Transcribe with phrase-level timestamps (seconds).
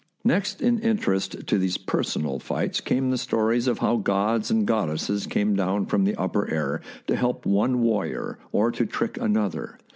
[0.23, 5.27] Next in interest to these personal fights came the stories of how gods and goddesses
[5.27, 9.77] came down from the upper air to help one warrior or to trick another.